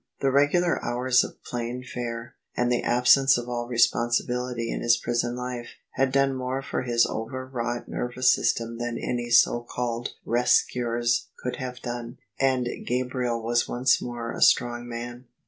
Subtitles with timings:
[0.21, 5.35] The regular hours of plain fare, and the absence of all responsibility in his prison
[5.35, 11.27] life, had done more for his overwrought nervous system than any so called" rest cures"
[11.45, 15.25] coidd have done, and Gabriel was once more a strong man.